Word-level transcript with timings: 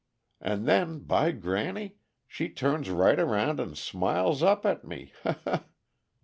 And 0.39 0.67
then, 0.67 0.97
by 1.01 1.29
granny! 1.31 1.97
she 2.25 2.49
turns 2.49 2.89
right 2.89 3.19
around 3.19 3.59
and 3.59 3.77
smiles 3.77 4.41
up 4.41 4.65
at 4.65 4.83
me 4.83 5.13
_he 5.23 5.59
he! 5.61 5.65